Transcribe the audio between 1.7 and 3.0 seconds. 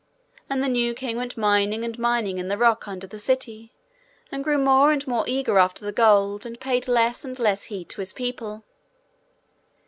and mining in the rock